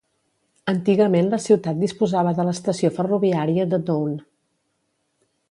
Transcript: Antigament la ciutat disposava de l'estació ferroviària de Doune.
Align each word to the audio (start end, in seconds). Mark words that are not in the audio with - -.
Antigament 0.71 1.29
la 1.33 1.39
ciutat 1.43 1.77
disposava 1.81 2.33
de 2.39 2.47
l'estació 2.49 2.91
ferroviària 2.97 3.69
de 3.75 3.83
Doune. 3.91 4.19